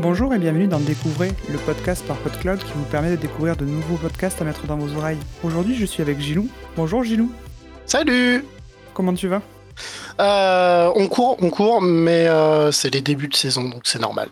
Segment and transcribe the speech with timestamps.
[0.00, 3.64] Bonjour et bienvenue dans Découvrez, le podcast par PodCloud qui vous permet de découvrir de
[3.64, 5.18] nouveaux podcasts à mettre dans vos oreilles.
[5.42, 6.48] Aujourd'hui, je suis avec Gilou.
[6.76, 7.30] Bonjour Gilou.
[7.86, 8.44] Salut
[8.94, 9.42] Comment tu vas?
[10.20, 14.28] Euh, On court, on court, mais euh, c'est les débuts de saison, donc c'est normal.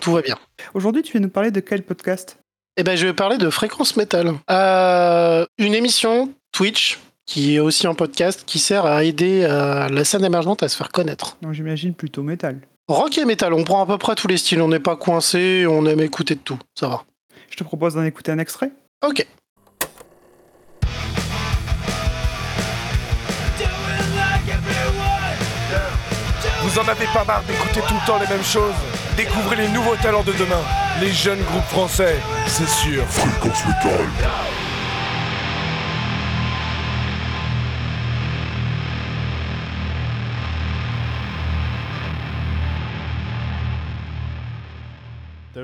[0.00, 0.36] Tout va bien.
[0.74, 2.38] Aujourd'hui, tu viens nous parler de quel podcast?
[2.76, 4.34] Eh ben, je vais parler de Fréquence Métal.
[4.50, 6.98] Euh, une émission Twitch
[7.30, 10.76] qui est aussi un podcast qui sert à aider euh, la scène émergente à se
[10.76, 11.36] faire connaître.
[11.42, 12.58] Non, j'imagine plutôt métal.
[12.88, 15.64] Rock et métal, on prend à peu près tous les styles, on n'est pas coincé,
[15.68, 17.04] on aime écouter de tout, ça va.
[17.48, 18.72] Je te propose d'en écouter un extrait.
[19.06, 19.24] Ok.
[26.62, 28.74] Vous en avez pas marre d'écouter tout le temps les mêmes choses?
[29.16, 30.62] Découvrez les nouveaux talents de demain,
[31.00, 32.16] les jeunes groupes français,
[32.48, 33.04] c'est sûr.
[33.06, 34.06] Fréquence métal.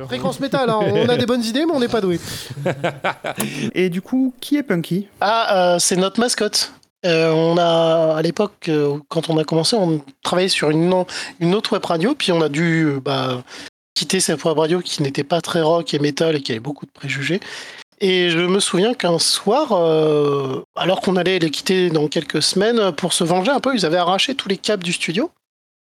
[0.06, 2.18] Fréquence métal, hein, on a des bonnes idées, mais on n'est pas doué.
[3.74, 5.08] Et du coup, qui est Punky?
[5.20, 6.72] Ah, euh, c'est notre mascotte.
[7.04, 11.04] Euh, on a, à l'époque, euh, quand on a commencé, on travaillait sur une,
[11.40, 13.44] une autre web radio, puis on a dû euh, bah,
[13.94, 16.86] quitter cette web radio qui n'était pas très rock et métal et qui avait beaucoup
[16.86, 17.40] de préjugés.
[18.00, 22.92] Et je me souviens qu'un soir, euh, alors qu'on allait les quitter dans quelques semaines,
[22.92, 25.30] pour se venger un peu, ils avaient arraché tous les câbles du studio.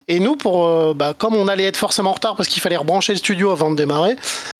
[0.07, 2.77] Et nous, pour, euh, bah, comme on allait être forcément en retard parce qu'il fallait
[2.77, 4.15] rebrancher le studio avant de démarrer,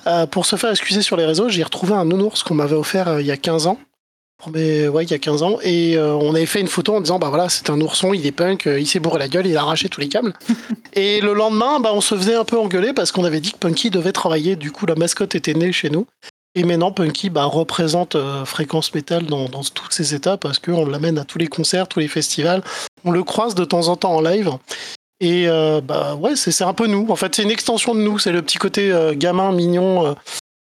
[0.08, 3.08] euh, pour se faire excuser sur les réseaux, j'ai retrouvé un nounours qu'on m'avait offert
[3.08, 3.77] euh, il y a 15 ans.
[4.52, 5.58] Mais ouais, il y a 15 ans.
[5.64, 8.33] Et on avait fait une photo en disant, bah voilà, c'est un ourson, il est
[8.33, 10.33] punk, il s'est bourré la gueule, il a arraché tous les câbles.
[10.94, 13.58] et le lendemain, bah, on se faisait un peu engueuler parce qu'on avait dit que
[13.58, 14.58] Punky devait travailler.
[14.58, 16.08] Du coup, la mascotte était née chez nous.
[16.55, 20.86] Et maintenant, Punky bah, représente euh, Fréquence Métal dans, dans tous ses états parce qu'on
[20.86, 22.64] l'amène à tous les concerts, tous les festivals.
[23.05, 24.52] On le croise de temps en temps en live.
[25.19, 27.08] Et euh, bah ouais, c'est un peu nous.
[27.10, 28.20] En fait, c'est une extension de nous.
[28.20, 30.14] C'est le petit côté euh, gamin, mignon, euh,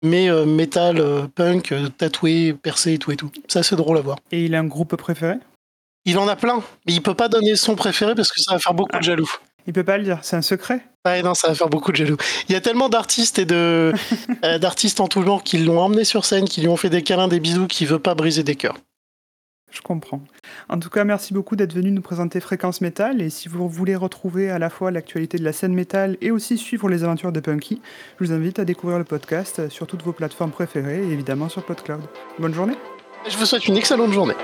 [0.02, 1.02] mais métal,
[1.34, 3.30] punk, tatoué, percé et tout et tout.
[3.48, 4.18] Ça, c'est drôle à voir.
[4.32, 5.36] Et il a un groupe préféré?
[6.04, 8.58] Il en a plein, mais il peut pas donner son préféré parce que ça va
[8.58, 9.30] faire beaucoup de jaloux.
[9.66, 10.80] Il peut pas le dire, c'est un secret?
[11.04, 12.16] Ouais, non, ça va faire beaucoup de jaloux.
[12.48, 13.92] Il y a tellement d'artistes et de
[14.60, 17.28] d'artistes en tout genre qui l'ont emmené sur scène, qui lui ont fait des câlins,
[17.28, 18.76] des bisous, qui veut pas briser des cœurs.
[19.70, 20.22] Je comprends.
[20.68, 23.20] En tout cas, merci beaucoup d'être venu nous présenter Fréquence Métal.
[23.20, 26.56] Et si vous voulez retrouver à la fois l'actualité de la scène métal et aussi
[26.56, 27.80] suivre les aventures de Punky,
[28.18, 31.64] je vous invite à découvrir le podcast sur toutes vos plateformes préférées et évidemment sur
[31.64, 32.00] PodCloud.
[32.38, 32.76] Bonne journée
[33.28, 34.34] Je vous souhaite une excellente journée.